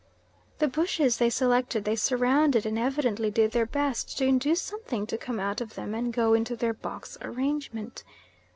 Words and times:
The 0.57 0.67
bushes 0.67 1.17
they 1.17 1.29
selected 1.29 1.85
they 1.85 1.95
surrounded 1.95 2.65
and 2.65 2.79
evidently 2.79 3.29
did 3.29 3.51
their 3.51 3.67
best 3.67 4.17
to 4.17 4.25
induce 4.25 4.59
something 4.59 5.05
to 5.05 5.15
come 5.15 5.39
out 5.39 5.61
of 5.61 5.75
them 5.75 5.93
and 5.93 6.11
go 6.11 6.33
into 6.33 6.55
their 6.55 6.73
box 6.73 7.19
arrangement. 7.21 8.03